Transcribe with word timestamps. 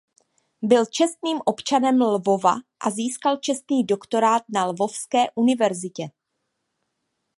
Byl 0.61 0.85
čestným 0.85 1.39
občanem 1.45 2.01
Lvova 2.01 2.53
a 2.85 2.89
získal 2.89 3.37
čestný 3.37 3.83
doktorát 3.83 4.43
na 4.53 4.65
Lvovské 4.65 5.23
univerzitě. 5.35 6.03